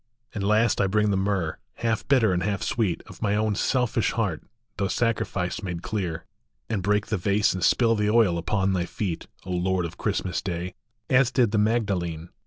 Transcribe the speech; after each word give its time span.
And 0.33 0.43
last 0.43 0.81
I 0.81 0.87
bring 0.87 1.11
the 1.11 1.15
myrrh, 1.15 1.59
half 1.75 2.07
bitter 2.07 2.33
and 2.33 2.41
half 2.41 2.63
sweet, 2.63 3.03
Of 3.05 3.21
my 3.21 3.35
own 3.35 3.53
selfish 3.53 4.13
heart, 4.13 4.41
through 4.75 4.89
sacrifice 4.89 5.61
made 5.61 5.83
cleai 5.83 6.21
And 6.71 6.81
break 6.81 7.05
the 7.05 7.17
vase 7.17 7.53
and 7.53 7.63
spill 7.63 7.93
the 7.93 8.09
oil 8.09 8.39
upon 8.39 8.73
thy 8.73 8.85
feet, 8.87 9.27
O 9.45 9.51
Lord 9.51 9.85
of 9.85 9.99
Christmas 9.99 10.41
Day, 10.41 10.73
as 11.07 11.29
did 11.29 11.51
the 11.51 11.59
Magdalene. 11.59 12.29